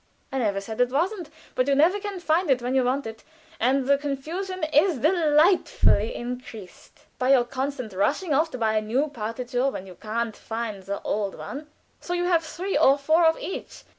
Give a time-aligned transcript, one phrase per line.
[0.31, 1.29] "I never said it wasn't.
[1.53, 3.23] But you never can find it when you want it,
[3.59, 9.09] and the confusion is delightfully increased by your constantly rushing off to buy a new
[9.09, 11.67] partitur when you can't find the old one;
[11.99, 13.83] so you have three or four of each."